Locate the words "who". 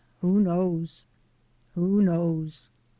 0.21-0.39, 1.75-2.01